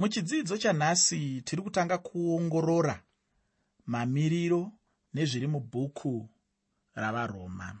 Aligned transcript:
muchidzidzo 0.00 0.58
chanhasi 0.58 1.42
tiri 1.42 1.62
kutanga 1.62 1.98
kuongorora 1.98 3.02
mamiriro 3.86 4.72
nezviri 5.14 5.46
mubhuku 5.46 6.28
ravaroma. 6.94 7.78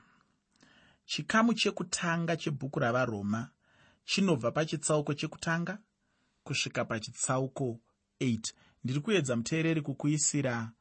Chikamu 1.04 1.54
chekutanga 1.54 2.36
chebhuku 2.36 2.78
ravaroma 2.80 3.50
chinobva 4.04 4.50
pachitsauko 4.52 5.14
chekutanga 5.14 5.78
kusvika 6.44 6.84
pachitsauko 6.84 7.80
8 8.20 8.52
ndiri 8.84 9.00
kuedza 9.00 9.36
muteereri 9.36 9.82
kukuisira 9.82 10.72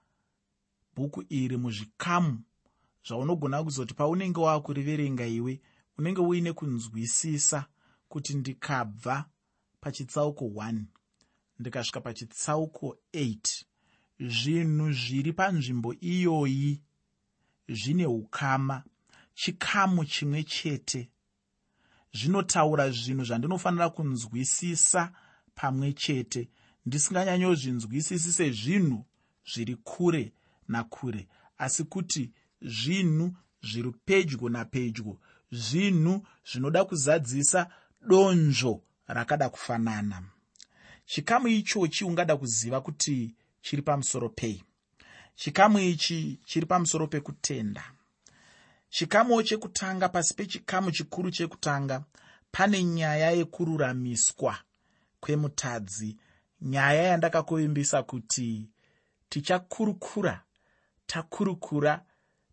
bhuku 0.96 1.24
iri 1.30 1.58
muzvikamu 1.58 2.44
zvaunogona 3.08 3.64
kuzoti 3.64 3.94
paunenge 3.94 4.40
waakuriverenga 4.40 5.26
iwe 5.26 5.62
unenge 5.98 6.21
uine 6.21 6.54
kunzwisisa 6.54 7.66
kuti 8.10 8.34
ndikabva 8.34 9.26
pachitsauko 9.82 10.46
1 10.46 10.84
ndikasvika 11.60 12.02
pachitsauko 12.02 12.98
8 13.13 13.63
zvinhu 14.20 14.91
zviri 14.91 15.34
panzvimbo 15.34 15.94
iyoyi 15.94 16.82
zvine 17.70 18.08
ukama. 18.08 18.84
Chikamu 19.34 20.05
chimwe 20.05 20.44
chete. 20.44 21.09
Zvinotaura 22.13 22.91
zvinhu 22.91 23.23
zvandinofanira 23.23 23.90
kunzwisisa 23.90 25.12
pamwe 25.55 25.94
chete. 25.94 26.49
Ndisinganyanyozvinzwisisi 26.85 28.32
sezvinhu 28.32 29.05
zviri 29.54 29.76
kure 29.76 30.34
nakure 30.68 31.27
asi 31.57 31.84
kuti 31.84 32.34
zvinhu 32.62 33.35
zviri 33.62 33.91
pedyo 34.05 34.49
napedyo 34.49 35.20
zvinhu 35.52 36.27
zvinoda 36.52 36.85
kuzadzisa 36.85 37.70
donzvo 38.02 38.84
rakada 39.07 39.49
kufanana 39.49 40.38
chikamu 41.09 41.48
ichochi 41.48 42.05
ungada 42.05 42.38
kuziva 42.38 42.81
kuti 42.81 43.36
chiri 43.62 43.81
pamusoro 43.81 44.30
pei. 44.30 44.63
Chikamu 45.35 45.79
ichi 45.79 46.40
chiri 46.46 46.65
pamusoro 46.65 47.07
pekutenda. 47.07 47.84
Chikamuwo 48.90 49.43
chekutanga 49.43 50.10
pasi 50.10 50.34
pechikamu 50.34 50.91
chikuru 50.91 51.32
chekutanga 51.32 52.04
pane 52.52 52.84
nyaya 52.84 53.32
yekururamiswa 53.32 54.57
kwemutadzi. 55.20 56.18
Nyaya 56.62 57.04
yandakakuvimbisa 57.04 58.04
kuti 58.04 58.70
tichakurukura 59.30 60.43
takurukura 61.07 62.05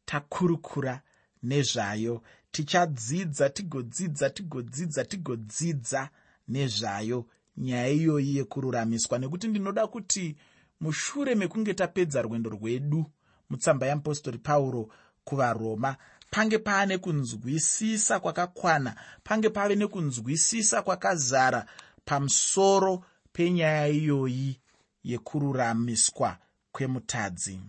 takurukura 0.05 1.03
nezvayo. 1.43 2.23
Tichadzidza 2.51 3.51
tigodzidza 3.51 4.31
tigodzidza 4.31 5.05
tigodzidza 5.05 6.11
nezvayo 6.49 7.27
nyaya 7.57 7.89
iyoyi 7.89 8.37
yekururamiswa. 8.37 9.19
Nekuti 9.19 9.49
ndinoda 9.49 9.87
kuti 9.87 10.37
mushure 10.81 11.35
mekunge 11.35 11.75
tapedza 11.75 12.23
rwendo 12.23 12.51
rwedu 12.51 13.11
mutsamba 13.51 13.87
yeapostori 13.87 14.39
pauro 14.39 14.89
kuvaroma 15.25 15.97
pange 16.31 16.59
paane 16.59 16.99
kunzwisisa 16.99 18.21
kwakakwana 18.21 18.97
pange 19.25 19.49
pave 19.51 19.75
nekunzwisisa 19.77 20.83
kwakazara 20.83 21.67
pamusoro 22.05 23.05
penyaya 23.33 23.89
iyoyi 23.89 24.61
yekururamiswa 25.05 26.39
kwemutadzi. 26.73 27.61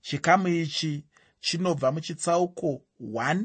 Chikamu 0.00 0.48
ichi 0.48 1.04
chinobva 1.40 1.92
muchitsauko 1.92 2.82
1 3.00 3.44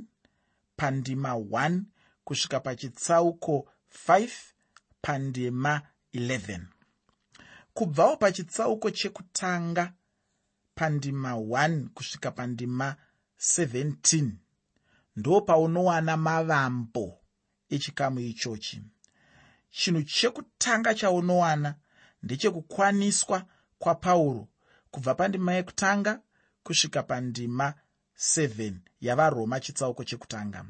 pandima 0.76 1.34
1 1.34 1.82
kusvika 2.24 2.60
pachitsauko 2.60 3.68
5 4.08 4.30
pandima 5.06 5.82
11 6.14 6.60
kubvawo 7.74 8.18
pachitsauko 8.18 8.92
chekutanga 8.92 9.94
pandima 10.76 11.32
1 11.34 11.88
kusvika 11.88 12.32
pandima 12.32 12.96
17 13.40 14.32
ndo 15.16 15.42
paunowana 15.42 16.18
mavambo 16.18 17.20
echikamu 17.70 18.20
ichochi. 18.20 18.82
Chinhu 19.70 20.04
chekutanga 20.04 20.94
chaunowana 20.96 21.76
ndechekukwaniswa 22.24 23.46
kwapauro 23.80 24.48
kubva 24.92 25.16
pandima 25.16 25.54
yekutanga 25.54 26.22
kusvika 26.64 27.04
pandima 27.04 27.74
7 28.18 28.74
yavaroma 29.02 29.60
chitsauko 29.60 30.04
chekutanga. 30.04 30.66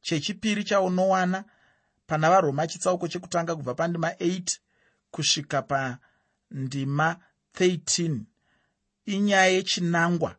Chechipiri 0.00 0.64
chaunowana 0.64 1.44
pana 2.06 2.30
varoma 2.30 2.66
chitsauko 2.66 3.08
chekutanga 3.08 3.56
kubva 3.56 3.74
pandima 3.74 4.10
8 4.10 4.58
kusvika 5.10 5.62
pa 5.62 5.98
ndima 6.50 7.16
13 7.54 8.20
inyaya 9.06 9.46
yechinangwa 9.46 10.36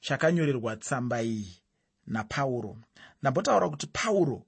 chakanyorerwa 0.00 0.76
tsamba 0.76 1.22
iyi 1.22 1.62
napauro. 2.06 2.76
Ndambotaura 3.20 3.68
kuti 3.68 3.86
pauro 3.86 4.46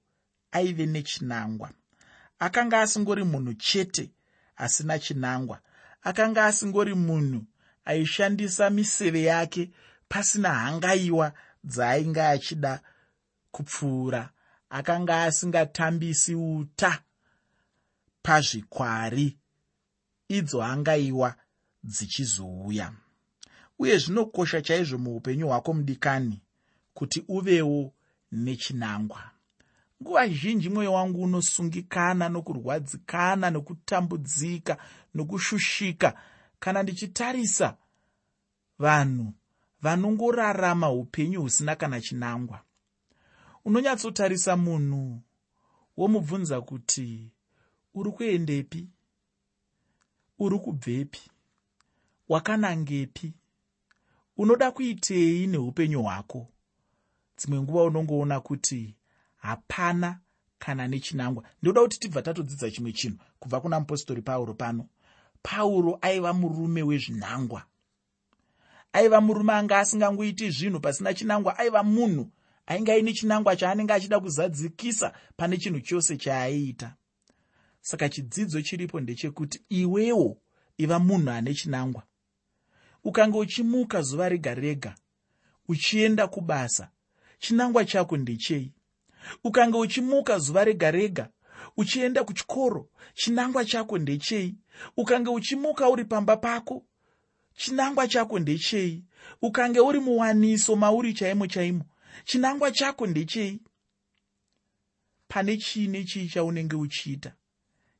aive 0.51 0.85
nechinangwa. 0.85 1.71
Akanga 2.39 2.81
asingori 2.81 3.23
munhu 3.23 3.53
chete 3.53 4.11
asina 4.55 4.99
chinangwa. 4.99 5.59
Akanga 6.01 6.45
asingori 6.45 6.93
munhu 6.93 7.43
aishandisa 7.85 8.69
miseve 8.69 9.23
yake 9.23 9.71
pasina 10.09 10.49
hangaiwa 10.53 11.33
dzaainge 11.63 12.21
achida 12.21 12.81
kupfuura 13.51 14.29
akanga 14.69 15.23
asingatambisi 15.23 16.35
uta 16.35 17.01
pazvikwari 18.21 19.37
idzo 20.27 20.63
angaiwa 20.63 21.35
dzichizouya. 21.83 22.93
Uye 23.79 23.97
zvinokosha 23.97 24.61
chaizvo 24.61 24.97
muupenyu 24.97 25.47
hwako 25.47 25.73
mudikani 25.73 26.41
kuti 26.93 27.23
uvewo 27.27 27.93
nechinangwa. 28.31 29.31
Nguva 30.01 30.27
zhinji 30.27 30.69
mwoyo 30.69 30.93
wangu 30.93 31.23
unosungikana 31.23 32.29
nokurwadzikana 32.29 33.49
nokutambudzika 33.49 34.77
nokushushika 35.13 36.19
kana 36.59 36.83
ndichitarisa 36.83 37.77
vanhu 38.79 39.33
vanongorarama 39.81 40.91
upenyu 40.91 41.41
husina 41.41 41.75
kana 41.75 42.01
chinangwa 42.01 42.64
unonyatsotarisa 43.65 44.57
munhu 44.57 45.21
womubvunza 45.97 46.61
kuti 46.61 47.31
uri 47.93 48.11
kuendepi? 48.11 48.89
Uri 50.39 50.59
kubvepi? 50.59 51.21
Wakanangepi? 52.29 53.33
Unoda 54.37 54.71
kuitei 54.71 55.47
neupenyu 55.47 56.03
hwako? 56.03 56.47
Dzimwe 57.37 57.61
nguva 57.61 57.83
unongoona 57.83 58.39
kuti 58.39 58.95
hapana 59.35 60.19
kana 60.59 60.87
nechinangwa. 60.87 61.43
Ndoda 61.61 61.81
kuti 61.81 61.99
tibva 61.99 62.21
tatodzidza 62.21 62.71
chimwe 62.71 62.91
chinhu 62.93 63.17
kubva 63.39 63.61
kuna 63.61 63.79
mupostori 63.79 64.21
pauro 64.21 64.53
pano. 64.53 64.87
Pauro 65.41 65.97
aiva 66.01 66.33
murume 66.33 66.83
wezvinangwa. 66.83 67.63
Aiva 68.93 69.21
murume 69.21 69.53
anga 69.53 69.79
asingangoiti 69.79 70.51
zvinhu 70.51 70.79
pasina 70.79 71.13
chinangwa 71.13 71.57
aiva 71.57 71.83
munhu 71.83 72.31
ainge 72.67 72.91
aine 72.91 73.13
chinangwa 73.13 73.55
chaanenge 73.55 73.93
achida 73.93 74.19
kuzadzikisa 74.19 75.13
pane 75.37 75.57
chinhu 75.57 75.81
chose 75.81 76.17
chaaiita. 76.17 76.95
Saka 77.81 78.09
chidzidzo 78.09 78.61
chiripo 78.61 78.99
ndechekuti 78.99 79.61
iwewo 79.69 80.37
iva 80.77 80.99
munhu 80.99 81.29
ane 81.29 81.53
chinangwa. 81.53 82.03
Ukange 83.03 83.37
uchimuka 83.37 84.01
zuva 84.01 84.29
rega 84.29 84.53
rega 84.55 84.95
uchienda 85.67 86.27
kubasa 86.27 86.89
chinangwa 87.39 87.85
chako 87.85 88.17
ndechei? 88.17 88.73
Ukange 89.43 89.77
uchimuka 89.77 90.39
zuva 90.39 90.63
rega 90.63 90.91
rega 90.91 91.29
uchienda 91.77 92.23
kuchikoro 92.23 92.89
chinangwa 93.13 93.65
chako 93.65 93.97
ndechei? 93.97 94.55
Ukange 94.97 95.29
uchimuka 95.29 95.89
uri 95.89 96.05
pamba 96.05 96.37
pako 96.37 96.85
chinangwa 97.55 98.07
chako 98.07 98.39
ndechei? 98.39 99.03
Ukange 99.41 99.79
uri 99.79 99.99
muwaniso 99.99 100.75
mauri 100.75 101.13
chaimo 101.13 101.47
chaimo 101.47 101.85
chinangwa 102.23 102.71
chako 102.71 103.07
ndechei 103.07 103.59
pane 105.27 105.57
chiine 105.57 106.03
chii 106.03 106.29
chaunenge 106.29 106.75
uchiita? 106.75 107.35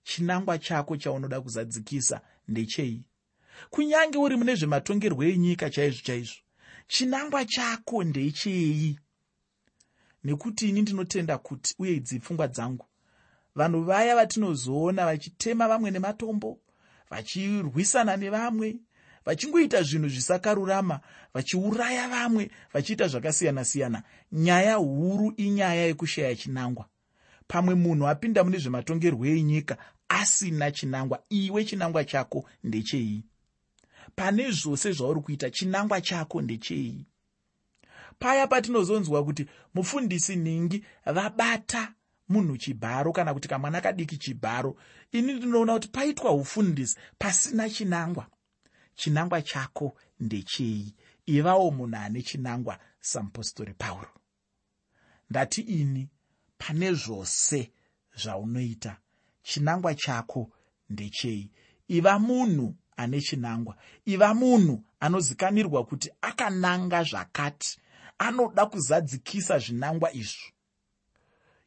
Chinangwa 0.03 0.57
chako 0.57 0.97
chaunoda 0.97 1.41
kuzadzikisa 1.41 2.21
ndechei? 2.47 3.03
Kunyange 3.69 4.17
uri 4.17 4.35
mune 4.38 4.56
zvematongerwo 4.56 5.23
enyika 5.23 5.69
chaizvo 5.69 6.01
chaizvo 6.03 6.39
chinangwa 6.88 7.45
chako 7.45 8.03
ndechei? 8.03 9.00
Nekuti 10.23 10.69
ini 10.69 10.81
ndinotenda 10.81 11.38
kuti 11.38 11.75
uye 11.79 11.94
idzi 11.95 12.19
pfungwa 12.19 12.47
dzangu 12.47 12.85
vanhu 13.56 13.83
vaya 13.83 14.15
vatinozoona 14.15 15.06
vachitema 15.06 15.67
vamwe 15.67 15.91
nematombo 15.91 16.59
vachirwisana 17.09 18.17
nevamwe 18.17 18.75
vachingoita 19.25 19.83
zvinhu 19.83 20.10
zvisakarurama 20.10 21.00
vachiuraya 21.33 22.07
vamwe 22.07 22.51
vachiita 22.74 23.07
zvakasiyana-siyana. 23.07 24.04
Nyaya 24.31 24.75
huru 24.75 25.33
inyaya 25.38 25.86
yekushaya 25.86 26.36
chinangwa. 26.36 26.86
Pamwe 27.48 27.75
munhu 27.75 28.07
apinda 28.07 28.44
mune 28.44 28.57
zvematongerwo 28.57 29.25
enyika 29.25 29.77
asina 30.10 30.72
chinangwa 30.72 31.24
iwe 31.30 31.66
chinangwa 31.66 32.04
chako 32.04 32.50
ndechei? 32.63 33.24
Pane 34.16 34.51
zvose 34.51 34.92
zvauri 34.92 35.22
kuita 35.22 35.50
chinangwa 35.50 36.01
chako 36.01 36.42
ndechei? 36.42 37.06
Paya 38.19 38.48
patinozonzwa 38.48 39.25
kuti 39.25 39.45
mufundisi 39.74 40.36
nhingi 40.36 40.83
vabata 41.06 41.94
munhu 42.30 42.57
chibharo 42.57 43.12
kana 43.12 43.33
kuti 43.33 43.48
kamwana 43.48 43.81
kadiki 43.81 44.18
chibharo. 44.18 44.75
Ini 45.12 45.33
ndinoona 45.33 45.74
kuti 45.74 45.88
paitwa 45.88 46.31
ufundisi 46.31 46.98
pasina 47.18 47.69
chinangwa 47.69 48.27
chinangwa 48.95 49.42
chako 49.42 49.95
ndechei? 50.19 50.95
Ivawo 51.25 51.71
munhu 51.71 51.95
ane 51.97 52.21
chinangwa 52.21 52.80
samupostori 53.00 53.74
pauro. 53.74 54.09
Ndati 55.30 55.62
ini 55.62 56.09
pane 56.57 56.94
zvose 56.94 57.71
zvaunoita 58.15 58.97
chinangwa 59.44 59.95
chako 59.95 60.51
ndechei? 60.89 61.51
Iva 61.88 62.19
munhu 62.19 62.75
ane 62.97 63.21
chinangwa 63.21 63.77
iva 64.06 64.33
munhu 64.33 64.83
anozikanirwa 65.00 65.86
kuti 65.86 66.12
akananga 66.21 67.03
zvakati 67.03 67.80
anoda 68.18 68.65
kuzadzikisa 68.65 69.59
zvinangwa 69.59 70.13
izvo. 70.13 70.48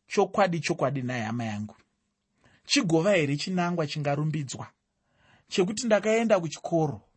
Chokwadi 0.06 0.60
chokwadi 0.60 1.02
naye 1.02 1.22
hama 1.22 1.44
yangu 1.44 1.76
chigova 2.64 3.12
here 3.12 3.36
chinangwa 3.36 3.86
chingarumbidzwa? 3.86 4.66
Chekuti 5.48 5.86
ndakaenda 5.86 6.40
kuchikoro 6.40 7.07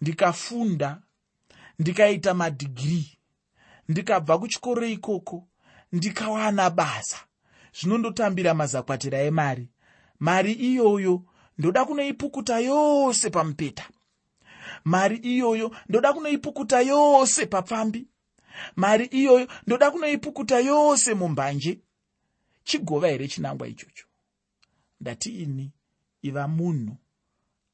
ndikafunda 0.00 1.02
ndikaita 1.78 2.34
madhigiri 2.34 3.18
ndikabva 3.88 4.38
kuchikoro 4.38 4.86
ikoko 4.86 5.48
ndikawana 5.92 6.70
basa. 6.70 7.18
Zvinondotambira 7.80 8.54
mazakwatira 8.54 9.18
emari. 9.22 9.68
Mari 10.18 10.52
iyoyo 10.52 11.22
ndoda 11.58 11.84
kunoipukuta 11.84 12.58
yose 12.60 13.30
pamupeta. 13.30 13.88
Mari 14.84 15.16
iyoyo 15.16 15.76
ndoda 15.88 16.12
kunoipukuta 16.12 16.80
yose 16.80 17.46
papfambi. 17.46 18.06
Mari 18.76 19.04
iyoyo 19.04 19.48
ndoda 19.66 19.90
kunoipukuta 19.90 20.58
yose 20.60 21.14
mumbanje. 21.14 21.80
Chigova 22.64 23.08
here 23.08 23.28
chinangwa 23.28 23.68
ichocho? 23.68 24.06
Ndati 25.00 25.30
ini 25.42 25.72
iva 26.22 26.48
munhu 26.48 26.96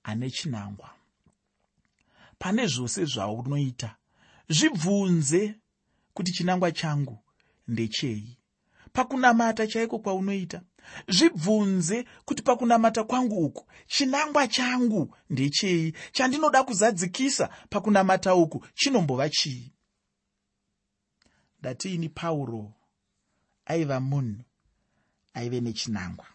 ane 0.02 0.30
chinangwa 0.30 0.90
pane 2.42 2.66
zvose 2.66 3.04
zvaunoita. 3.04 3.96
Zvibvunze 4.48 5.54
kuti 6.14 6.32
chinangwa 6.32 6.72
changu 6.72 7.18
ndechei. 7.68 8.38
Pakunamata 8.92 9.66
chaiko 9.66 9.98
kwaunoita? 9.98 10.62
Zvibvunze 11.08 12.04
kuti 12.24 12.42
pakunamata 12.42 13.04
kwangu 13.04 13.44
uku 13.46 13.66
chinangwa 13.86 14.48
changu 14.48 15.16
ndechei? 15.30 15.94
Chandinoda 16.12 16.64
kuzadzikisa 16.64 17.48
pakunamata 17.70 18.34
uku 18.34 18.66
chinombova 18.74 19.28
chii? 19.28 19.72
Ndatiini 21.60 22.08
pauro? 22.08 22.72
Aiva 23.64 24.00
munhu 24.00 24.44
aive 25.34 25.60
nechinangwa. 25.60 26.26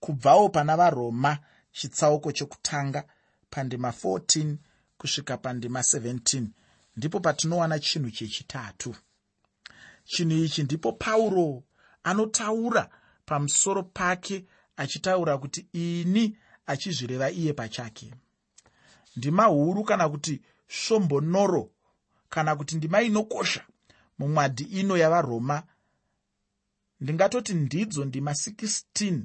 Kubvawo 0.00 0.48
pana 0.48 0.76
varoma 0.76 1.38
chitsauko 1.72 2.32
chekutanga 2.32 3.04
pandima 3.50 3.90
14 3.90 4.56
kusvika 5.00 5.36
pandima 5.36 5.80
17 5.80 6.46
ndipo 6.96 7.20
patinowana 7.20 7.78
chinhu 7.78 8.10
chechitatu. 8.10 8.94
Chinhu 10.04 10.44
ichi 10.44 10.62
ndipo 10.62 10.92
pauro 10.92 11.62
anotaura 12.02 12.90
pamusoro 13.26 13.82
pake 13.82 14.44
achitaura 14.76 15.38
kuti 15.38 15.66
ini 15.72 16.36
achizvireva 16.66 17.30
iye 17.30 17.52
pachake. 17.52 18.14
Ndima 19.16 19.44
huru 19.44 19.84
kana 19.84 20.08
kuti 20.08 20.40
svombonoro 20.68 21.70
kana 22.28 22.56
kuti 22.56 22.76
ndima 22.76 23.02
inokosha 23.02 23.64
mumwadhi 24.18 24.64
ino 24.64 24.96
yavaroma 24.96 25.62
ndingatoti 27.00 27.54
ndidzo 27.54 28.04
ndima 28.04 28.30
16 28.32 29.20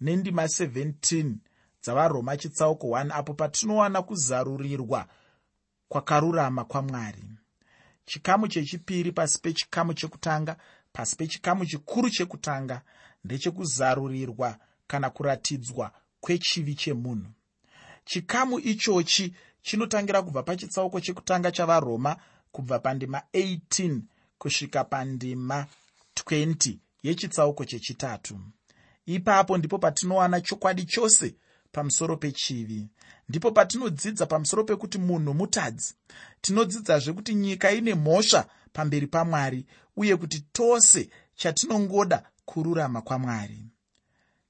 nendima 0.00 0.44
17 0.44 1.34
dzavaroma 1.82 2.36
chitsauko 2.36 2.86
1 2.86 3.12
apo 3.18 3.34
patinowana 3.34 4.02
kuzarurirwa 4.02 5.08
kwakarurama 5.88 6.64
kwamwari. 6.64 7.24
Chikamu 8.04 8.48
chechipiri 8.48 9.12
pasi 9.12 9.38
pechikamu 9.40 9.94
chekutanga 9.94 10.56
pasi 10.92 11.16
pechikamu 11.16 11.66
chikuru 11.66 12.10
chekutanga 12.10 12.82
ndechekuzarurirwa 13.24 14.58
kana 14.86 15.10
kuratidzwa 15.10 15.92
kwechivi 16.20 16.74
chemunhu. 16.74 17.30
Chikamu 18.04 18.58
ichochi 18.58 19.34
chinotangira 19.62 20.22
kubva 20.22 20.42
pachitsauko 20.42 21.00
chekutanga 21.00 21.50
chavaroma 21.52 22.16
kubva 22.52 22.78
pandima 22.78 23.22
18 23.34 24.00
kusvika 24.38 24.84
pandima 24.84 25.66
20 26.14 26.76
yechitsauko 27.02 27.64
chechitatu. 27.64 28.40
Ipapo 29.06 29.58
ndipo 29.58 29.78
patinowana 29.78 30.40
chokwadi 30.40 30.84
chose 30.84 31.34
pamusoro 31.78 32.16
pechivi. 32.16 32.88
Ndipo 33.28 33.50
patinodzidza 33.52 34.26
pamusoro 34.26 34.64
pekuti 34.64 34.98
munhu 34.98 35.34
mutadzi 35.34 35.94
tinodzidzazve 36.40 37.12
kuti 37.12 37.34
nyika 37.34 37.72
ine 37.72 37.94
mhosva 37.94 38.46
pamberi 38.72 39.06
pamwari 39.06 39.66
uye 39.96 40.16
kuti 40.16 40.40
tose 40.52 41.10
chatinongoda 41.34 42.22
kururama 42.44 43.02
kwamwari. 43.02 43.66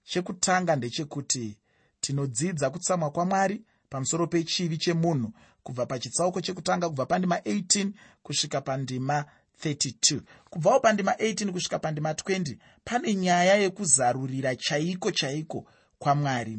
Chekutanga 0.04 0.76
ndechekuti 0.76 1.58
tinodzidza 2.00 2.70
kutsamwa 2.70 3.10
kwamwari 3.10 3.62
pamusoro 3.90 4.26
pechivi 4.26 4.78
chemunhu 4.78 5.32
kubva 5.62 5.86
pachitsauko 5.86 6.40
chekutanga 6.40 6.88
kubva 6.88 7.06
pandima 7.06 7.36
18 7.36 7.90
kusvika 8.22 8.60
pandima 8.60 9.24
32 9.64 10.20
kubvawo 10.50 10.80
pandima 10.80 11.12
18 11.12 11.52
kusvika 11.52 11.78
pandima 11.78 12.12
20 12.12 12.56
pane 12.84 13.14
nyaya 13.14 13.54
yekuzarurira 13.54 14.56
chaiko 14.56 15.10
chaiko 15.10 15.66
kwamwari 15.98 16.58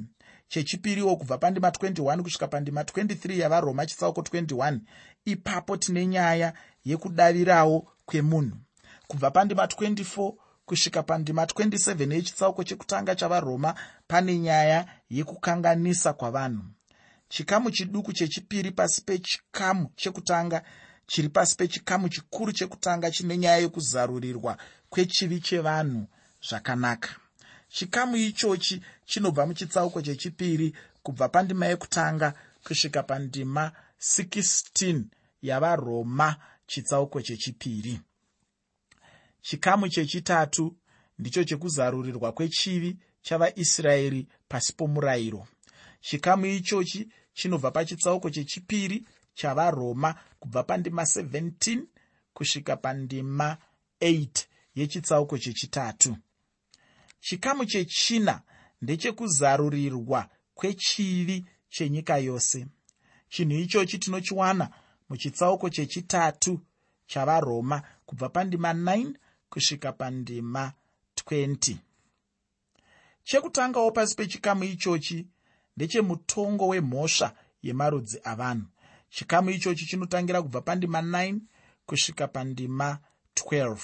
chechipiriwo 0.50 1.16
kubva 1.16 1.38
pandima 1.38 1.70
21 1.70 2.22
kusvika 2.22 2.48
pandima 2.48 2.82
23 2.84 3.40
yavaroma 3.40 3.86
chitsauko 3.86 4.22
21 4.22 4.80
ipapo 5.26 5.78
tine 5.78 6.08
nyaya 6.08 6.54
yekudavirawo 6.86 7.88
kwemunhu. 8.06 8.58
Kubva 9.08 9.32
pandima 9.32 9.66
24 9.66 10.34
kusvika 10.66 11.04
pandima 11.04 11.46
27 11.46 12.14
yechitsauko 12.14 12.64
chekutanga 12.64 13.16
chavaroma 13.16 13.76
pane 14.08 14.40
nyaya 14.40 14.86
yekukanganisa 15.10 16.14
kwavanhu. 16.14 16.64
Chikamu 17.30 17.72
chiduku 17.72 18.14
chechipiri 18.14 18.72
pasi 18.72 19.02
pechikamu 19.02 19.90
chekutanga 19.96 20.62
chiri 21.08 21.30
pasi 21.30 21.56
pechikamu 21.56 22.10
chikuru 22.10 22.52
chekutanga 22.52 23.12
chine 23.12 23.38
nyaya 23.38 23.58
yekuzarurirwa 23.58 24.58
kwechivi 24.90 25.40
chevanhu 25.40 26.08
zvakanaka 26.50 27.10
chikamu 27.70 28.18
ichochi 28.18 28.82
chinobva 29.06 29.46
muchitsauko 29.46 30.02
chechipiri 30.02 30.76
kubva 31.04 31.30
pandima 31.30 31.66
yekutanga 31.66 32.34
kusvika 32.64 33.04
pandima 33.04 33.72
16 34.00 35.04
yavaroma 35.42 36.36
chitsauko 36.68 37.22
chechipiri. 37.22 38.00
Chikamu 39.42 39.90
chechitatu 39.90 40.76
ndicho 41.20 41.44
chekuzarurirwa 41.44 42.32
kwechivi 42.32 42.98
chavaisraeri 43.22 44.28
pasi 44.48 44.74
pomurayiro. 44.74 45.48
Chikamu 46.02 46.46
ichochi 46.46 47.10
chinobva 47.34 47.72
pachitsauko 47.72 48.30
chechipiri 48.30 49.08
chavaroma 49.34 50.16
kubva 50.40 50.64
pandima 50.64 51.04
17 51.04 51.82
kusvika 52.34 52.78
pandima 52.78 53.58
8 54.02 54.28
yechitsauko 54.76 55.38
chechitatu 55.38 56.18
chikamu 57.20 57.66
chechina 57.66 58.42
ndechekuzarurirwa 58.82 60.30
kwechivi 60.54 61.46
chenyika 61.70 62.18
yose. 62.18 62.68
Chinhu 63.30 63.56
ichochi 63.60 63.98
tinochiwana 64.00 64.70
muchitsauko 65.10 65.70
chechitatu 65.70 66.60
chavaroma 67.08 67.82
kubva 68.06 68.30
pandima 68.30 68.74
9 68.74 69.14
kusvika 69.50 69.92
pandima 69.92 70.74
20 71.16 71.76
chekutangawo 73.24 73.92
pasi 73.92 74.16
pechikamu 74.16 74.64
ichochi 74.64 75.28
ndechemutongo 75.78 76.68
wemhosva 76.68 77.34
yemarudzi 77.64 78.20
avanhu. 78.24 78.68
Chikamu 79.10 79.50
ichochi 79.50 79.86
chinotangira 79.86 80.42
kubva 80.42 80.62
pandima 80.62 81.02
9 81.02 81.40
kusvika 81.86 82.28
pandima 82.28 83.00
12 83.36 83.78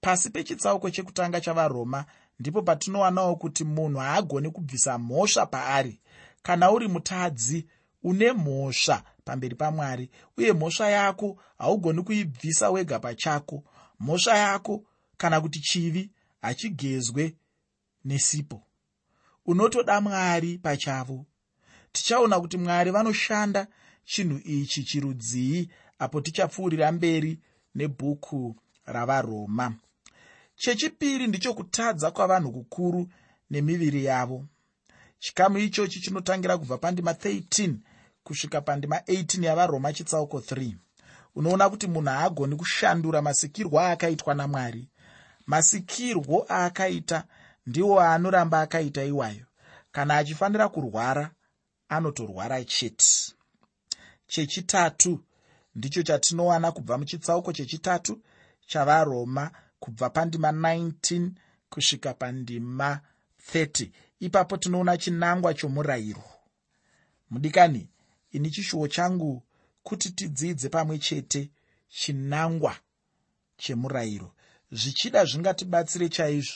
pasi 0.00 0.30
pechitsauko 0.30 0.90
chekutanga 0.90 1.40
chavaroma 1.40 2.04
ndipo 2.44 2.62
patinowanawo 2.62 3.36
kuti 3.36 3.64
munhu 3.64 3.98
haagoni 4.00 4.50
kubvisa 4.50 4.98
mhosva 4.98 5.46
paari. 5.46 6.00
Kana 6.42 6.70
uri 6.72 6.88
mutadzi 6.88 7.66
une 8.02 8.32
mhosva 8.32 9.02
pamberi 9.24 9.54
pamwari 9.54 10.10
uye 10.36 10.52
mhosva 10.52 10.88
yako 10.90 11.38
haugoni 11.58 12.02
kuibvisa 12.02 12.70
wega 12.70 12.98
pachako. 12.98 13.64
Mhosva 14.00 14.38
yako 14.38 14.84
kana 15.16 15.40
kuti 15.40 15.60
chivi 15.60 16.10
hachigezwe 16.42 17.34
nesipo. 18.04 18.62
Unotoda 19.46 20.00
mwari 20.00 20.58
pachavo. 20.58 21.26
Tichaona 21.92 22.40
kuti 22.40 22.56
mwari 22.56 22.90
vanoshanda 22.90 23.66
chinhu 24.04 24.40
ichi 24.44 24.84
chirudzii 24.84 25.68
apo 25.98 26.20
tichapfuurira 26.20 26.92
mberi 26.92 27.40
nebhuku 27.74 28.56
ravaroma 28.86 29.74
chechipiri 30.56 31.26
ndicho 31.26 31.54
kutadza 31.54 32.10
kwavanhu 32.10 32.52
kukuru 32.52 33.08
nemiviri 33.50 34.04
yavo. 34.04 34.44
Chikamu 35.18 35.58
ichochi 35.58 36.00
chinotangira 36.00 36.58
kubva 36.58 36.78
pandima 36.78 37.12
13 37.12 37.74
kusvika 38.24 38.60
pandima 38.60 38.96
18 38.98 39.44
yavaroma 39.44 39.92
chitsauko 39.92 40.38
3 40.38 40.74
unoona 41.34 41.70
kuti 41.70 41.86
munhu 41.86 42.08
haagoni 42.10 42.56
kushandura 42.56 43.22
masikirwo 43.22 43.80
aakaitwa 43.80 44.34
namwari. 44.34 44.88
Masikirwo 45.46 46.46
aakaita 46.50 47.24
ndiwo 47.66 48.00
aanoramba 48.00 48.60
akaita 48.60 49.04
iwayo. 49.04 49.46
Kana 49.92 50.16
achifanira 50.16 50.68
kurwara 50.68 51.30
anotorwara 51.88 52.64
chete. 52.64 53.04
Chechitatu 54.26 55.20
ndicho 55.74 56.02
chatinowana 56.02 56.72
kubva 56.72 56.98
muchitsauko 56.98 57.52
chechitatu 57.52 58.22
chavaroma 58.66 59.50
kubva 59.84 60.10
pandima 60.10 60.52
19 60.52 61.30
kusvika 61.68 62.14
pandima 62.14 63.00
30 63.52 63.90
ipapo 64.20 64.56
tinoona 64.56 64.96
chinangwa 64.96 65.54
chomurayiro. 65.54 66.24
Mudikani 67.30 67.88
ini 68.32 68.50
chishuwo 68.50 68.88
changu 68.88 69.42
kuti 69.82 70.10
tidzidze 70.10 70.68
pamwe 70.68 70.98
chete 70.98 71.50
chinangwa 71.88 72.76
chemurayiro. 73.56 74.34
Zvichida 74.72 75.24
zvingatibatsire 75.24 76.08
chaizvo 76.08 76.54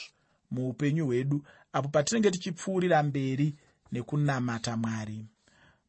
muupenyu 0.51 1.05
hwedu 1.05 1.45
apo 1.73 1.89
patinenge 1.89 2.31
tichipfuurira 2.31 3.03
mberi 3.03 3.55
nekunamata 3.91 4.77
mwari. 4.77 5.25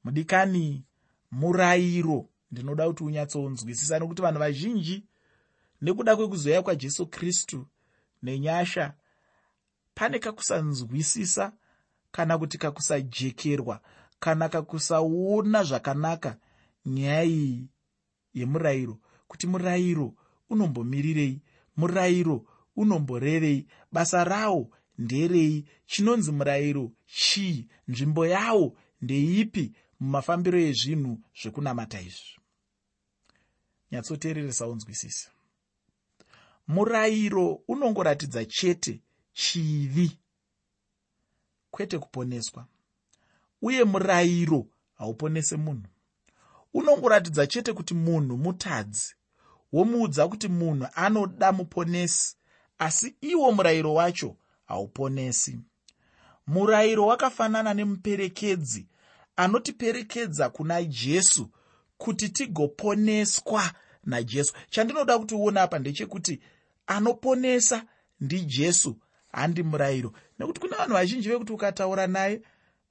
Mudikani 0.04 0.85
murayiro. 1.30 2.28
Ndinoda 2.50 2.87
kuti 2.88 3.04
unyatsonzwisisa 3.04 3.99
nekuti 3.99 4.23
vanhu 4.23 4.38
vazhinji 4.38 5.04
nekuda 5.82 6.16
kwekuzouya 6.16 6.62
kwajesu 6.62 7.06
kristu 7.06 7.66
nenyasha 8.22 8.94
pane 9.94 10.18
kakusanzwisisa 10.18 11.52
kana 12.12 12.38
kuti 12.38 12.58
kakusajekerwa 12.58 13.80
kana 14.20 14.49
kakusaona 14.49 15.64
zvakanaka 15.64 16.37
nyaya 16.87 17.25
iyi 17.25 17.68
yemurayiro 18.34 18.99
kuti 19.28 19.46
murayiro 19.46 20.14
unombomirirei 20.50 21.42
murayiro 21.76 22.46
unomborevei 22.76 23.66
basa 23.92 24.25
rawo 24.25 24.70
nderei 24.99 25.64
chinonzi 25.87 26.32
murayiro 26.32 26.92
chii 27.06 27.68
nzvimbo 27.88 28.26
yawo 28.26 28.76
ndeipi 29.02 29.72
mumafambiro 30.00 30.58
ezvinhu 30.58 31.12
zvekunamata 31.40 32.00
izvi. 32.00 32.34
Nyatsoteereresa 33.90 34.66
unzwisisa 34.68 35.30
murayiro 36.75 37.61
unongoratidza 37.69 38.45
chete 38.45 39.00
chivi. 39.33 40.19
Kwete 41.71 41.99
kuponeswa. 41.99 42.67
Uye 43.62 43.85
murayiro 43.85 44.67
hauponese 44.95 45.57
munhu. 45.57 45.87
Unongoratidza 46.75 47.47
chete 47.47 47.73
kuti 47.73 47.95
munhu 47.95 48.37
mutadzi. 48.37 49.15
Womuudza 49.73 50.29
kuti 50.29 50.49
munhu 50.49 50.87
anoda 50.95 51.53
muponesi 51.53 52.37
asi 52.79 53.17
iwo 53.21 53.53
murayiro 53.53 53.95
wacho 53.95 54.37
hauponesi. 54.67 55.59
Murayiro 56.47 57.07
wakafanana 57.07 57.75
nemuperekedzi 57.75 58.87
anotiperekedza 59.37 60.49
kuna 60.50 60.83
jesu 60.85 61.50
kuti 61.99 62.29
tigoponeswa 62.29 63.73
najesu. 64.05 64.55
Chandinoda 64.71 65.19
kuti 65.19 65.35
uona 65.35 65.62
apa 65.62 65.79
ndechekuti 65.79 66.41
anoponesa 66.90 67.87
ndijesu 68.20 68.97
handi 69.32 69.62
murayiro. 69.62 70.12
Nekuti 70.38 70.61
kune 70.61 70.76
vanhu 70.76 70.92
vazhinji 70.94 71.28
vekuti 71.28 71.52
ukataura 71.52 72.06
naye 72.06 72.42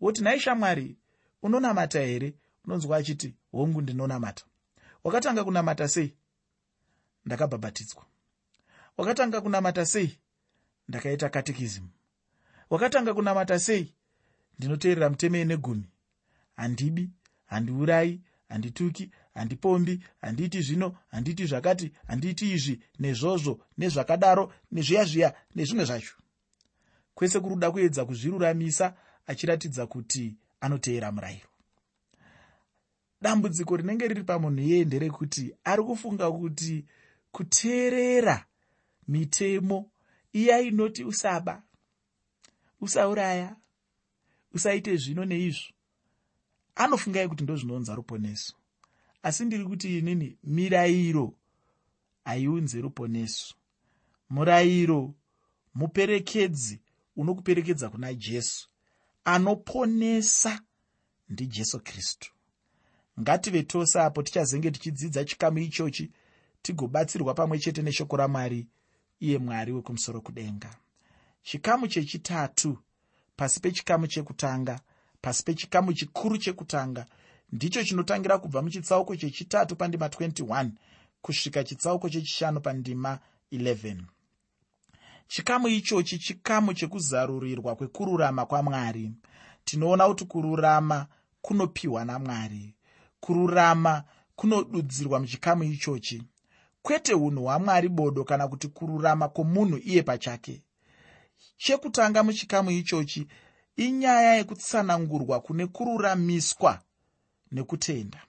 woti 0.02 0.22
nhai 0.22 0.40
shamwari 0.40 0.98
unonamata 1.44 2.00
here? 2.00 2.34
Unonzwa 2.66 2.98
achiti 2.98 3.36
hongu 3.52 3.82
ndinonamata. 3.82 4.46
Wakatanga 5.04 5.44
kunamata 5.44 5.88
sei? 5.88 6.16
Ndakabhabhatidzwa. 7.26 8.06
Wakatanga 8.98 9.42
kunamata 9.42 9.86
sei? 9.86 10.20
Ndakaita 10.88 11.30
katekizimu 11.30 11.90
wakatanga 12.70 13.14
kunamata 13.14 13.60
sei? 13.60 13.94
Ndinoteerera 14.60 15.10
muteme 15.10 15.46
negumi 15.46 15.90
handibi 16.56 17.10
handiurayi 17.46 18.22
handituki 18.50 19.12
handipombi 19.34 20.04
handiiti 20.22 20.62
zvino 20.62 20.98
handiiti 21.08 21.46
zvakati 21.46 21.92
handiiti 22.08 22.52
izvi 22.52 22.80
nezvozvo 23.00 23.60
nezvakadaro 23.78 24.54
nezviya 24.72 25.06
zviya 25.06 25.34
nezvimwe 25.56 25.86
zvacho. 25.86 26.16
Kwese 27.14 27.40
kuruda 27.40 27.72
kuedza 27.72 28.06
kuzviruramisa 28.06 28.96
achiratidza 29.28 29.88
kuti 29.88 30.36
anoteera 30.62 31.12
murayiro. 31.12 31.50
Dambudziko 33.22 33.78
rinenge 33.78 34.08
riri 34.08 34.24
pamunhu 34.24 34.62
iyeye 34.62 34.86
nderekuti 34.86 35.54
ari 35.64 35.84
kufunga 35.84 36.32
kuti 36.32 36.86
kuteerera 37.32 38.46
mitemo 39.08 39.92
iya 40.34 40.62
inoti 40.62 41.04
usaba 41.04 41.64
usauraya 42.82 43.56
usaite 44.54 44.98
zvino 44.98 45.26
neizvo 45.26 45.74
anofungai 46.76 47.28
kuti 47.28 47.44
ndo 47.44 47.56
zvinounza 47.56 47.96
ruponeso 47.96 48.59
asi 49.24 49.46
ndiri 49.46 49.66
kuti 49.66 49.98
inini 50.00 50.38
mirayiro 50.44 51.34
haiunze 52.26 52.82
ruponeso. 52.82 53.56
Murayiro 54.30 55.14
muperekedzi 55.76 56.82
unokuperekedza 57.16 57.90
kuna 57.90 58.14
jesu. 58.14 58.70
Anoponesa 59.26 60.62
ndijesu 61.30 61.80
kristu. 61.80 62.32
Ngative 63.20 63.64
tose 63.64 64.00
apo 64.02 64.24
tichazenge 64.24 64.72
tichidzidza 64.72 65.24
chikamu 65.26 65.58
ichochi 65.60 66.12
tigobatsirwa 66.62 67.34
pamwe 67.34 67.60
chete 67.60 67.82
neshoko 67.82 68.18
ramwari 68.18 68.68
iye 69.20 69.38
mwari 69.38 69.72
wekumusoro 69.72 70.22
kudenga. 70.22 70.76
Chikamu 71.44 71.88
chechitatu 71.88 72.78
pasi 73.36 73.60
pechikamu 73.60 74.08
chekutanga 74.08 74.80
pasi 75.22 75.44
pechikamu 75.44 75.94
chikuru 75.94 76.38
chekutanga 76.38 77.06
ndicho 77.52 77.84
chinotangira 77.84 78.38
kubva 78.38 78.62
muchitsauko 78.62 79.16
chechitatu 79.16 79.76
pandima 79.76 80.08
21 80.08 80.70
kusvika 81.22 81.64
chitsauko 81.64 82.10
chechishanu 82.10 82.62
pandima 82.62 83.20
11 83.52 83.96
chikamu 85.28 85.68
ichochi 85.68 86.20
chikamu 86.20 86.74
chekuzarurirwa 86.74 87.76
kwekururama 87.76 88.46
kwamwari. 88.46 89.12
Tinoona 89.64 90.08
kuti 90.08 90.26
kururama 90.26 91.08
kunopiwa 91.42 92.06
namwari. 92.06 92.76
Kururama 93.20 94.04
kunodudzirwa 94.36 95.20
muchikamu 95.20 95.64
ichochi. 95.64 96.24
Kwete 96.82 97.14
unhu 97.14 97.44
hwamwari 97.44 97.90
bodo 97.90 98.24
kana 98.24 98.48
kuti 98.48 98.68
kururama 98.68 99.30
kwomunhu 99.30 99.78
iye 99.78 100.04
pachake. 100.04 100.64
Chekutanga 101.58 102.24
muchikamu 102.24 102.72
ichochi 102.72 103.28
inyaya 103.76 104.36
yekutsanangurwa 104.36 105.40
kune 105.40 105.68
kururamiswa 105.68 106.82
nekutenda. 107.52 108.22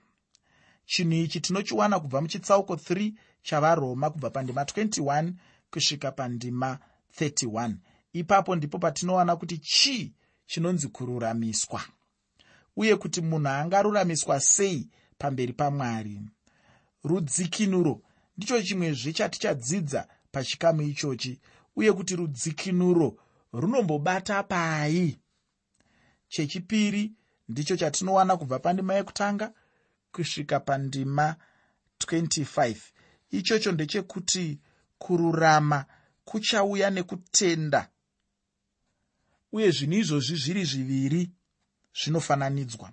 Chinhu 0.87 1.15
ichi 1.15 1.41
tinochiwana 1.41 2.01
kubva 2.01 2.21
muchitsauko 2.21 2.75
3 2.75 3.13
chavaroma 3.43 4.11
kubva 4.11 4.31
pandima 4.31 4.63
21 4.63 5.33
kusvika 5.71 6.13
pandima 6.13 6.79
31 7.21 7.75
ipapo 8.13 8.57
ndipo 8.57 8.79
patinowana 8.79 9.37
kuti 9.37 9.59
chii 9.59 10.13
chinonzi 10.47 10.89
kururamiswa 10.89 11.83
uye 12.77 12.97
kuti 12.97 13.21
munhu 13.21 13.49
angaruramiswa 13.49 14.41
sei 14.41 14.89
pamberi 15.19 15.53
pamwari. 15.53 16.21
Rudzikinuro 17.05 18.03
ndicho 18.37 18.63
chimwezve 18.63 19.13
chatichadzidza 19.13 20.09
pachikamu 20.33 20.83
ichochi 20.83 21.41
uye 21.77 21.93
kuti 21.93 22.17
rudzikinuro 22.17 23.17
runombobata 23.53 24.43
pai 24.43 25.19
chechipiri 26.29 27.13
ndicho 27.51 27.77
chatinowana 27.77 28.37
kubva 28.37 28.59
pandima 28.59 28.95
yekutanga 28.95 29.53
kusvika 30.13 30.61
pandima 30.61 31.37
25 32.01 32.77
ichocho 33.31 33.73
ndechekuti 33.73 34.59
kururama 34.99 35.85
kuchauya 36.25 36.91
nekutenda 36.91 37.89
uye 39.53 39.71
zvinhu 39.71 39.99
izvozvi 40.01 40.37
zviri 40.37 40.65
zviviri 40.65 41.31
zvinofananidzwa. 42.01 42.93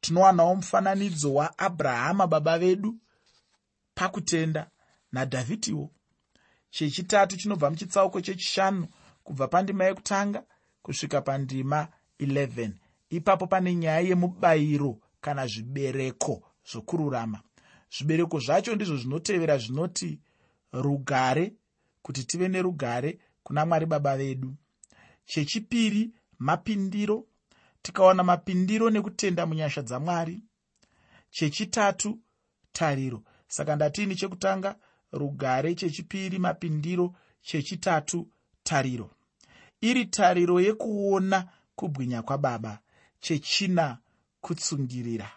Tinowanawo 0.00 0.54
mufananidzo 0.54 1.34
waabrahama 1.34 2.26
baba 2.26 2.58
vedu 2.58 2.96
pakutenda 3.94 4.70
nadhavhidhiwo. 5.12 5.90
Chechitatu 6.70 7.36
chinobva 7.36 7.70
muchitsauko 7.70 8.20
chechishanu 8.20 8.88
kubva 9.24 9.48
pandima 9.48 9.84
yekutanga 9.84 10.42
kusvika 10.82 11.20
pandima 11.20 11.88
11 12.20 12.85
ipapo 13.10 13.46
pane 13.46 13.74
nyaya 13.74 14.00
yemubayiro 14.00 14.98
kana 15.20 15.46
zvibereko 15.46 16.42
zvokururama. 16.72 17.40
Zvibereko 17.98 18.38
zvacho 18.40 18.74
ndizvo 18.74 18.96
zvinotevera 18.96 19.58
zvinoti 19.58 20.20
rugare 20.72 21.52
kuti 22.02 22.24
tive 22.24 22.48
nerugare 22.48 23.18
kuna 23.42 23.66
mwari 23.66 23.86
baba 23.86 24.16
vedu. 24.16 24.54
Chechipiri 25.26 26.10
mapindiro. 26.38 27.26
Tikawana 27.82 28.22
mapindiro 28.22 28.90
nekutenda 28.90 29.46
munyasha 29.46 29.82
dzamwari 29.82 30.42
chechitatu 31.30 32.18
tariro. 32.72 33.22
Saka 33.48 33.76
ndatiini 33.76 34.16
chekutanga 34.16 34.76
rugare 35.12 35.74
chechipiri 35.74 36.38
mapindiro 36.38 37.14
chechitatu 37.42 38.28
tariro. 38.62 39.10
Iri 39.80 40.04
tariro 40.06 40.60
yekuona 40.60 41.48
kubwinya 41.76 42.22
kwababa 42.22 42.78
chechina 43.26 43.98
kutsungirira. 44.40 45.30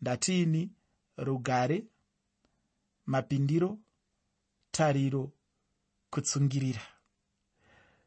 Ndatiini? 0.00 0.70
Rugare. 1.16 1.84
Mapindiro? 3.06 3.78
Tariro? 4.70 5.30
Kutsungirira. 6.10 6.80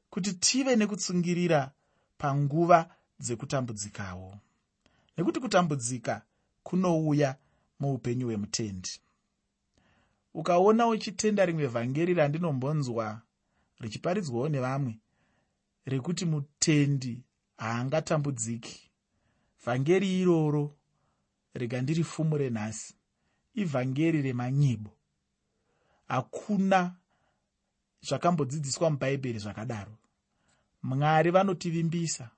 Kuti 0.10 0.34
tive 0.34 0.75
nekutsungirira 0.75 1.72
panguva 2.17 2.95
dzekutambudzikawo. 3.19 4.38
Nekuti 5.17 5.39
kutambudzika 5.39 6.22
kunouya 6.63 7.36
muupenyu 7.79 8.25
hwemutendi. 8.27 9.00
Ukaona 10.34 10.88
uchitenda 10.88 11.45
rimwe 11.45 11.67
vhangeri 11.67 12.13
randinombonzwa 12.13 13.22
richiparidzwawo 13.79 14.50
nevamwe 14.50 15.00
rekuti 15.86 16.25
mutendi 16.25 17.24
haangatambudziki 17.57 18.85
vhangeri 19.65 20.19
iroro 20.22 20.75
rega 21.53 21.81
ndiri 21.81 22.03
fumu 22.03 22.38
renhasi. 22.38 22.95
Ivhangeri 23.55 24.22
remanyibo 24.22 24.91
hakuna 26.07 26.95
zvakambodzidziswa 28.01 28.89
mubhaibheri 28.89 29.39
zvakadaro. 29.39 29.98
Mwari 30.84 31.31
vanotivimbisa 31.31 32.29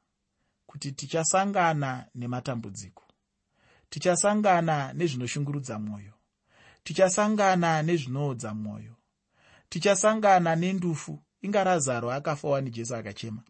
kuti 0.67 0.91
tichasangana 0.91 2.05
nematambudziko 2.15 3.03
tichasangana 3.89 4.93
nezvinoshungurudza 4.93 5.79
mwoyo 5.79 6.13
tichasangana 6.83 7.83
nezvinoodza 7.83 8.53
mwoyo 8.53 8.95
tichasangana 9.69 10.55
nendufu 10.55 11.19
inga 11.41 11.63
razaro 11.63 12.11
akafa 12.11 12.47
wani 12.47 12.69
jesu 12.71 12.95
akachema 12.95 13.43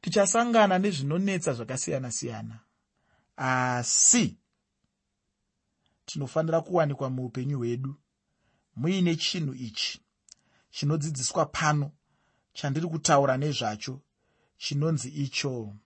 tichasangana 0.00 0.78
nezvinonetsa 0.78 1.52
zvakasiyana-siyana 1.52 2.56
asi 3.40 4.38
tinofanira 6.06 6.60
kuwanikwa 6.60 7.10
muupenyu 7.10 7.58
hwedu. 7.58 7.94
Muine 8.76 9.16
chinhu 9.16 9.54
ichi 9.54 10.00
chinodzidziswa 10.70 11.46
pano 11.46 11.92
chandiri 12.52 12.86
kutaura 12.86 13.36
nezvacho 13.36 14.00
chinonzi 14.56 15.08
icho 15.08 15.76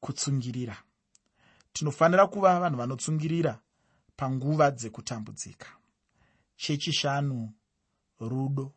kutsungirira. 0.00 0.76
Tinofanira 1.72 2.26
kuva 2.26 2.60
vanhu 2.60 2.78
vanotsungirira 2.78 3.60
panguva 4.16 4.70
dzekutambudzika. 4.70 5.68
Chechishanu 6.56 7.52
rudo. 8.20 8.72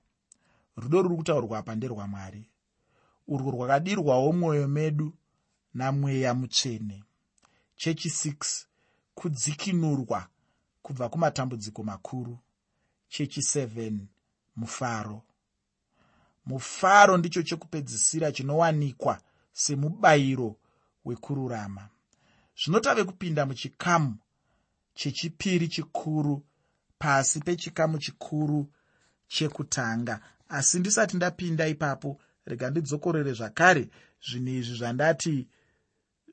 Rudo 0.76 1.02
ruri 1.02 1.16
kutaurwa 1.16 1.64
pa 1.64 1.76
nderwamwari 1.76 2.50
urwo 3.28 3.52
rwakadirwawo 3.52 4.34
mwoyo 4.34 4.68
medu 4.68 5.14
namweya 5.74 6.34
mutsvene 6.34 7.04
chechi6 7.78 8.66
kudzikinurwa 9.16 10.28
kubva 10.82 11.10
kumatambudziko 11.10 11.84
makuru. 11.84 12.40
Chechi7 13.10 13.98
mufaro. 14.56 15.22
Mufaro 16.46 17.18
ndicho 17.18 17.44
chekupedzisira 17.44 18.32
chinowanikwa 18.32 19.22
semubayiro 19.54 20.56
wekururama. 21.06 21.90
Zvinotave 22.64 23.04
kupinda 23.04 23.46
muchikamu 23.46 24.18
chechipiri 24.94 25.68
chikuru 25.68 26.46
pasi 27.00 27.40
pechikamu 27.40 27.98
chikuru 27.98 28.72
chekutanga. 29.28 30.20
Asi 30.50 30.80
ndisati 30.80 31.16
ndapinda 31.16 31.68
ipapo 31.68 32.22
rega 32.46 32.70
ndidzokorere 32.70 33.34
zvakare. 33.34 33.90
Zvinhu 34.30 34.50
izvi 34.50 34.78
zvandati 34.78 35.48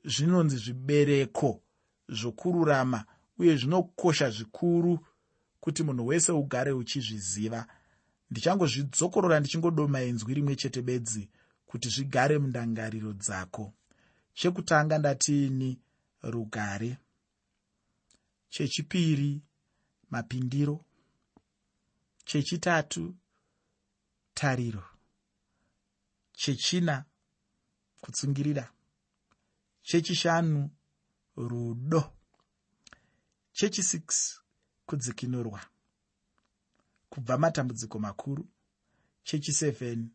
zvinonzi 0.03 0.57
zvibereko 0.57 1.61
zvokururama 2.09 3.05
uye 3.37 3.57
zvinokosha 3.57 4.29
zvikuru 4.29 4.99
kuti 5.59 5.83
munhu 5.83 6.07
wese 6.07 6.31
ugare 6.31 6.71
uchizviziva. 6.71 7.67
Ndichangozvidzokorora 8.31 9.39
ndichingodoma 9.39 10.01
enzwi 10.01 10.33
rimwe 10.33 10.55
chete 10.55 10.81
bedzi 10.81 11.29
kuti 11.65 11.89
zvigare 11.89 12.37
mundangariro 12.39 13.13
dzako. 13.13 13.73
Chekutanga 14.33 14.97
ndatiini 14.97 15.79
rugare. 16.23 16.97
Chechipiri? 18.49 19.41
Mapindiro. 20.09 20.85
Chechitatu? 22.25 23.15
Tariro. 24.33 24.83
Chechina? 26.33 27.05
Kutsungirira 28.01 28.73
chechishanu 29.83 30.69
rudo. 31.35 32.13
Chechi6 33.53 34.39
kudzikinurwa. 34.85 35.61
Kubva 37.09 37.37
matambudziko 37.37 37.99
makuru 37.99 38.47
chechi7 39.25 40.05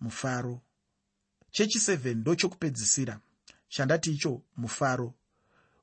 mufaro. 0.00 0.60
Chechi7 1.52 2.14
ndochokupedzisira. 2.14 3.20
Chandati 3.68 4.12
icho 4.12 4.42
mufaro 4.56 5.14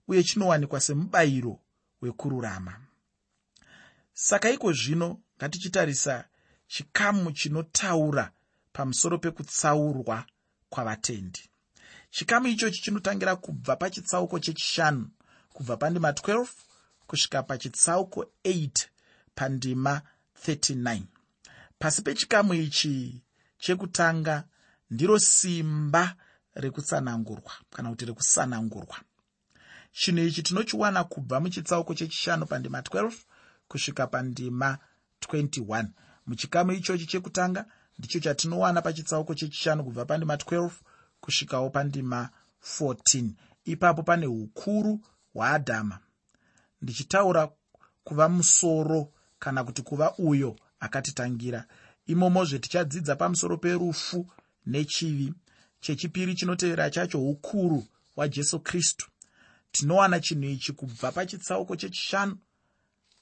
uye 0.08 0.24
chinowanikwa 0.24 0.80
semubayiro 0.80 1.60
wekururama. 2.02 2.82
Saka 4.14 4.50
iko 4.50 4.74
zvino 4.74 5.22
ngatichitarisa 5.38 6.30
chikamu 6.68 7.32
chinotaura 7.32 8.32
pamusoro 8.74 9.18
pekutsaurwa 9.18 10.26
kwavatendi 10.70 11.51
chikamu 12.12 12.48
ichochi 12.48 12.82
chinotangira 12.82 13.36
kubva 13.36 13.76
pachitsauko 13.76 14.40
chechishanu 14.40 15.10
kubva 15.54 15.78
pandima 15.78 16.12
12 16.12 16.48
kusvika 17.08 17.44
pachitsauko 17.44 18.26
8 18.44 18.70
pandima 19.36 20.02
39 20.48 21.02
pasi 21.80 22.02
pechikamu 22.02 22.54
ichi 22.54 23.22
chekutanga 23.58 24.44
ndiro 24.90 25.20
simba 25.20 26.16
rekutsanangurwa 26.54 27.52
kana 27.70 27.90
kuti 27.90 28.06
rekusanangurwa. 28.06 28.98
Chinhu 29.92 30.24
ichi 30.26 30.44
tinochiwana 30.44 31.04
kubva 31.04 31.40
muchitsauko 31.40 31.94
chechishanu 31.94 32.46
pandima 32.46 32.82
12 32.82 33.14
kusvika 33.68 34.08
pandima 34.08 34.78
21 35.22 35.86
muchikamu 36.26 36.72
ichochi 36.72 37.06
chekutanga 37.06 37.66
ndicho 38.00 38.20
chatinowana 38.20 38.82
pachitsauko 38.82 39.36
chechishanu 39.36 39.84
kubva 39.84 40.06
pandima 40.06 40.36
12 40.36 40.70
kusvikawo 41.22 41.70
pandima 41.70 42.30
14 42.80 43.30
ipapo 43.66 44.04
pane 44.04 44.28
ukuru 44.28 45.00
hwaadhama. 45.34 46.00
Ndichitaura 46.82 47.50
kuva 48.04 48.30
musoro 48.30 49.14
kana 49.40 49.64
kuti 49.64 49.82
kuva 49.82 50.18
uyo 50.18 50.56
akatitangira. 50.80 51.66
Imomozve 52.06 52.60
tichadzidza 52.60 53.16
pamusoro 53.16 53.58
perufu 53.58 54.28
nechivi 54.66 55.34
chechipiri 55.80 56.36
chinotevera 56.36 56.90
chacho 56.90 57.22
ukuru 57.30 57.84
hwajesu 58.16 58.60
kristu. 58.60 59.08
Tinowana 59.72 60.20
chinhu 60.20 60.50
ichi 60.50 60.74
kubva 60.74 61.12
pachitsauko 61.12 61.76
chechishanu 61.76 62.38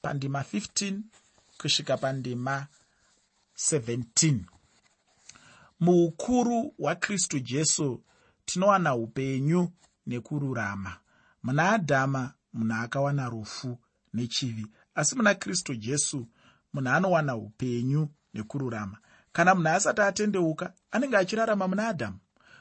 pandima 0.02 0.40
15 0.40 1.00
kusvika 1.58 1.96
pandima 1.96 2.66
17 3.56 4.40
muukuru 5.80 6.74
hwakristu 6.78 7.38
jesu 7.38 8.02
tinowana 8.44 8.94
upenyu 8.94 9.68
nekururama. 10.06 10.96
Muna 11.42 11.70
adhama 11.72 12.32
munhu 12.52 12.82
akawana 12.82 13.28
rufu 13.28 13.78
nechivi 14.14 14.66
asi 14.94 15.16
muna 15.16 15.34
kristu 15.34 15.74
jesu 15.74 16.26
munhu 16.72 16.88
anowana 16.90 17.36
upenyu 17.36 18.08
nekururama. 18.34 18.98
Kana 19.32 19.54
munhu 19.54 19.68
asati 19.68 20.00
atendeuka 20.00 20.72
anenge 20.90 21.16
achirarama 21.16 21.68
muna 21.68 21.88
adhamu 21.88 22.18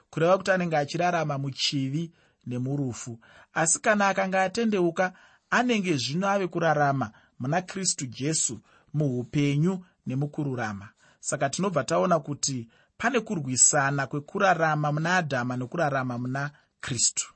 kureva 0.09 0.37
kuti 0.37 0.51
anenge 0.51 0.77
achirarama 0.77 1.37
muchivi 1.37 2.11
nemurufu 2.45 3.19
asi 3.53 3.79
kana 3.79 4.07
akanga 4.07 4.43
atendeuka 4.43 5.13
anenge 5.49 5.97
zvino 5.97 6.29
ave 6.29 6.47
kurarama 6.47 7.11
muna 7.39 7.61
kristu 7.61 8.05
jesu 8.05 8.59
muupenyu 8.93 9.85
nemukururama. 10.07 10.89
Saka 11.19 11.49
tinobva 11.49 11.83
taona 11.83 12.19
kuti 12.19 12.67
pane 12.99 13.19
kurwisana 13.19 14.07
kwekurarama 14.07 14.91
muna 14.91 15.15
adhama 15.17 15.57
nekurarama 15.57 16.17
muna 16.17 16.51
kristu. 16.81 17.33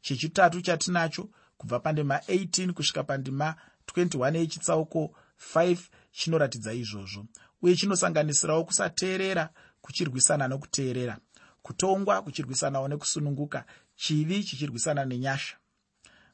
Chechitatu 0.00 0.60
chatinacho 0.60 1.28
kubva 1.58 1.80
pandima 1.80 2.16
18 2.16 2.72
kusvika 2.72 3.04
pandima 3.04 3.54
21 3.86 4.36
yechitsauko 4.36 5.14
5 5.54 5.78
chinoratidza 6.12 6.72
izvozvo 6.72 7.26
uye 7.62 7.76
chinosanganisirawo 7.76 8.64
kusateerera 8.64 9.48
kuchirwisana 9.80 10.48
nokuteerera 10.48 11.18
kutongwa 11.62 12.22
kuchirwisanawo 12.22 12.88
nekusununguka 12.88 13.64
chivi 13.96 14.44
chichirwisana 14.44 15.04
nenyasha. 15.04 15.56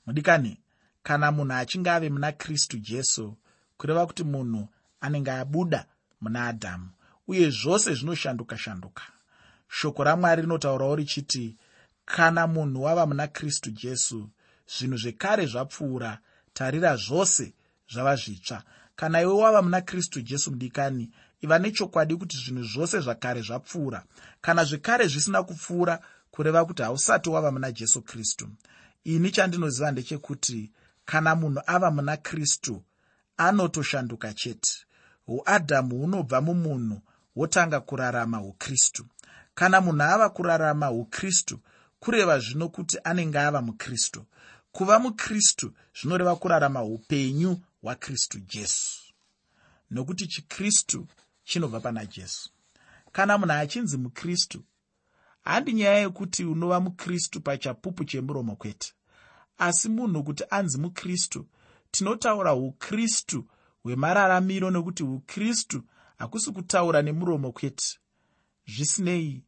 Mudikani 0.06 0.60
kana 1.02 1.32
munhu 1.32 1.52
achinge 1.52 1.90
ave 1.90 2.08
muna 2.10 2.32
kristu 2.32 2.78
jesu 2.78 3.36
kureva 3.76 4.06
kuti 4.06 4.24
munhu 4.24 4.68
anenge 5.00 5.30
abuda 5.30 5.86
muna 6.20 6.46
adhamu 6.46 6.88
uye 7.32 7.50
zvose 7.50 7.94
zvinoshanduka 7.94 8.58
shanduka. 8.58 9.02
Shoko 9.68 10.04
ramwari 10.04 10.42
rinotaurawo 10.42 10.96
richiti 10.96 11.56
kana 12.04 12.46
munhu 12.46 12.82
wava 12.82 13.06
muna 13.06 13.26
kristu 13.28 13.70
jesu 13.70 14.30
zvinhu 14.78 14.96
zvekare 14.96 15.46
zvapfuura 15.46 16.18
tarira 16.52 16.96
zvose 16.96 17.54
zvava 17.92 18.16
zvitsva. 18.16 18.62
Kana 18.96 19.22
iwe 19.22 19.32
wava 19.32 19.62
muna 19.62 19.80
kristu 19.80 20.20
jesu 20.20 20.50
mudikani 20.50 21.10
iva 21.40 21.58
nechokwadi 21.58 22.16
kuti 22.16 22.36
zvinhu 22.36 22.64
zvose 22.64 23.00
zvakare 23.00 23.42
zvapfuura. 23.42 24.04
Kana 24.40 24.64
zvekare 24.64 25.08
zvisina 25.08 25.42
kupfuura 25.42 26.00
kureva 26.30 26.64
kuti 26.64 26.82
hausati 26.82 27.30
wava 27.30 27.50
muna 27.50 27.72
jesu 27.72 28.02
kristu. 28.02 28.48
Ini 29.04 29.30
chandinoziva 29.30 29.90
ndechekuti 29.90 30.70
kana 31.04 31.34
munhu 31.34 31.62
ava 31.66 31.90
muna 31.90 32.16
kristu 32.16 32.82
anotoshanduka 33.36 34.34
chete. 34.34 34.70
Uadhamu 35.26 35.98
hunobva 35.98 36.40
mumunhu 36.40 37.00
wotanga 37.36 37.80
kurarama 37.80 38.42
ukristu 38.42 39.06
kana 39.54 39.80
munhu 39.80 40.02
ava 40.02 40.28
kurarama 40.30 40.90
ukristu 40.90 41.60
kureva 42.02 42.38
zvino 42.38 42.68
kuti 42.68 42.98
anenge 43.04 43.38
ava 43.38 43.62
mukristu. 43.62 44.24
Kuva 44.72 44.98
mukristu 44.98 45.72
zvinoreva 45.94 46.36
kurarama 46.36 46.82
upenyu 46.84 47.60
hwakristu 47.82 48.40
jesu. 48.40 49.14
Nokuti 49.90 50.26
chikristu 50.26 51.06
chinobva 51.44 51.80
pana 51.80 52.06
jesu. 52.06 52.50
Kana 53.12 53.38
munhu 53.38 53.52
achinzi 53.52 53.96
mukristu 53.96 54.64
handi 55.44 55.72
nyaya 55.72 55.98
yekuti 55.98 56.44
unova 56.44 56.80
mukristu 56.80 57.40
pachapupu 57.40 58.04
chemuromo 58.04 58.56
kwete. 58.56 58.92
Asi 59.58 59.88
munhu 59.88 60.24
kuti 60.24 60.44
anzi 60.50 60.78
mukristu 60.78 61.46
tinotaura 61.90 62.54
ukristu 62.54 63.44
hwemararamiro 63.82 64.70
nokuti 64.70 65.02
ukristu 65.02 65.82
hakusi 66.22 66.52
kutaura 66.52 67.02
nemuromo 67.02 67.52
kwete. 67.52 67.98
Zvisinei 68.66 69.42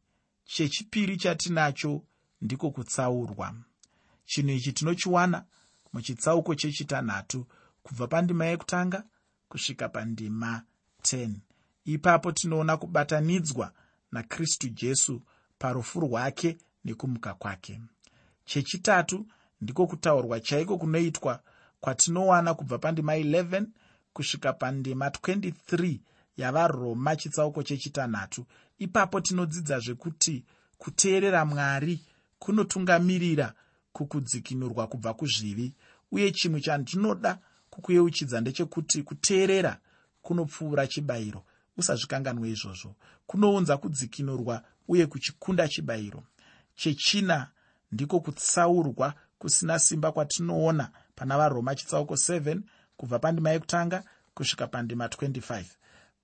chechipiri 0.45 1.17
chatinacho 1.17 2.03
ndiko 2.41 2.71
kutsaurwa. 2.71 3.55
Chinhu 4.25 4.49
ichi 4.51 4.73
tinochiwana 4.73 5.45
muchitsauko 5.93 6.55
chechitanhatu 6.55 7.47
kubva 7.83 8.07
pandima 8.07 8.45
yekutanga 8.45 9.03
kusvika 9.49 9.89
pandima 9.89 10.63
10 11.01 11.29
ipapo 11.85 12.31
tinoona 12.31 12.77
kubatanidzwa 12.77 13.71
nakristu 14.11 14.69
jesu 14.69 15.21
parufu 15.57 15.99
rwake 15.99 16.57
nekumuka 16.85 17.33
kwake. 17.33 17.81
Chechitatu 18.45 19.25
ndiko 19.61 19.87
kutaurwa 19.87 20.39
chaiko 20.39 20.77
kunoitwa 20.77 21.43
kwatinowana 21.79 22.53
kubva 22.53 22.77
pandima 22.77 23.15
11 23.17 23.65
kusvika 24.13 24.53
pandima 24.53 25.09
23 25.09 25.99
yavaroma 26.37 27.15
chitsauko 27.15 27.63
chechitanhatu. 27.63 28.45
Ipapo 28.79 29.21
tinodzidza 29.21 29.79
zvekuti 29.79 30.43
kuteerera 30.77 31.45
mwari 31.45 31.99
kunotungamirira 32.39 33.53
kukudzikinurwa 33.93 34.87
kubva 34.87 35.13
kuzvivi 35.13 35.73
uye 36.11 36.31
chimwe 36.31 36.61
chandinoda 36.61 37.39
kukuyeuchidza 37.69 38.41
ndechekuti 38.41 39.03
kuteerera 39.03 39.79
kunopfuura 40.21 40.87
chibayiro. 40.87 41.43
Usazvikanganwe 41.77 42.49
izvozvo. 42.49 42.95
Kunounza 43.27 43.77
kudzikinurwa 43.77 44.63
uye 44.87 45.05
kuchikunda 45.07 45.67
chibayiro. 45.67 46.23
Chechina 46.75 47.51
ndiko 47.91 48.19
kutsaurwa 48.19 49.13
kusina 49.39 49.79
simba 49.79 50.11
kwatinoona 50.11 50.91
pana 51.15 51.37
varoma 51.37 51.75
chitsauko 51.75 52.13
7 52.13 52.59
kubva 52.97 53.19
pandima 53.19 53.49
yekutanga 53.49 54.03
kusvika 54.33 54.67
pandima 54.67 55.07
25 55.07 55.63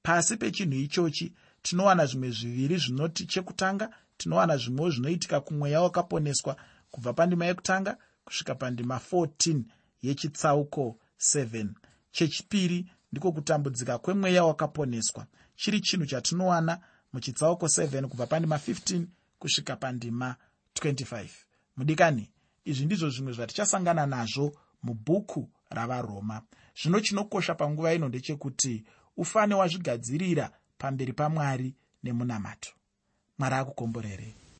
pasi 0.03 0.37
pechinhu 0.37 0.75
ichochi 0.75 1.33
tinowana 1.61 2.05
zvimwe 2.05 2.29
zviviri 2.31 2.77
zvinoti 2.77 3.25
chekutanga 3.25 3.89
tinowana 4.17 4.57
zvimwewo 4.57 4.89
zvinoitika 4.89 5.41
kumweya 5.41 5.81
wakaponeswa 5.81 6.55
kubva 6.91 7.13
pandima 7.13 7.45
yekutanga 7.45 7.97
kusvika 8.25 8.55
pandima 8.55 9.01
14 9.11 9.61
yechitsauko 10.01 10.99
7 11.19 11.67
chechipiri 12.11 12.91
ndiko 13.11 13.31
kutambudzika 13.31 13.97
kwemweya 13.97 14.43
wakaponeswa. 14.43 15.25
Chiri 15.55 15.81
chinhu 15.81 16.05
chatinowana 16.05 16.79
muchitsauko 17.13 17.65
7 17.65 18.07
kubva 18.07 18.27
pandima 18.27 18.57
15 18.57 19.05
kusvika 19.39 19.75
pandima 19.75 20.35
25 20.75 21.27
mudikani 21.77 22.31
izvi 22.65 22.85
ndizvo 22.85 23.09
zvimwe 23.09 23.33
zvatichasangana 23.33 24.05
nazvo 24.05 24.55
mubhuku 24.83 25.49
ravaroma. 25.69 26.41
Zvino 26.81 26.99
chinokosha 26.99 27.55
panguva 27.55 27.93
ino 27.93 28.07
ndechekuti 28.07 28.83
ufane 29.17 29.55
wazvigadzirira 29.55 30.51
pamberi 30.77 31.13
pamwari 31.13 31.75
nemunamato. 32.03 32.71
Mwari 33.39 33.55
akukomborerei 33.55 34.40